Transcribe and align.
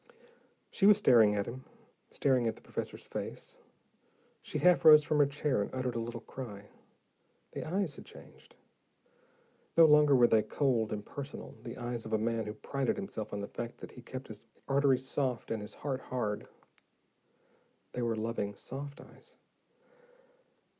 She 0.71 0.87
was 0.87 0.97
staring 0.97 1.35
at 1.35 1.45
him, 1.45 1.63
staring 2.09 2.47
at 2.47 2.55
the 2.55 2.61
professor's 2.63 3.05
face. 3.05 3.59
She 4.41 4.57
half 4.57 4.83
rose 4.83 5.03
from 5.03 5.19
her 5.19 5.27
chair, 5.27 5.61
and 5.61 5.69
uttered 5.75 5.93
a 5.93 5.99
little 5.99 6.21
cry. 6.21 6.69
The 7.51 7.63
eyes 7.63 7.97
had 7.97 8.03
changed, 8.07 8.55
no 9.77 9.85
longer 9.85 10.15
were 10.15 10.25
they 10.27 10.41
cold, 10.41 10.91
impersonal, 10.91 11.53
the 11.61 11.77
eyes 11.77 12.03
of 12.07 12.13
a 12.13 12.17
man 12.17 12.47
who 12.47 12.55
prided 12.55 12.97
himself 12.97 13.31
on 13.31 13.41
the 13.41 13.47
fact 13.47 13.77
that 13.77 13.91
he 13.91 14.01
kept 14.01 14.29
his 14.29 14.47
arteries 14.67 15.07
soft 15.07 15.51
and 15.51 15.61
his 15.61 15.75
heart 15.75 16.01
hard; 16.01 16.47
they 17.91 18.01
were 18.01 18.15
loving, 18.15 18.55
soft 18.55 18.99
eyes. 18.99 19.37